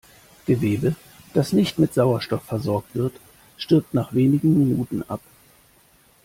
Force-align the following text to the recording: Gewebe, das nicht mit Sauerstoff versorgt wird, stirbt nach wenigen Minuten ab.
Gewebe, 0.47 0.95
das 1.35 1.53
nicht 1.53 1.77
mit 1.77 1.93
Sauerstoff 1.93 2.41
versorgt 2.41 2.95
wird, 2.95 3.13
stirbt 3.57 3.93
nach 3.93 4.15
wenigen 4.15 4.57
Minuten 4.57 5.03
ab. 5.07 5.19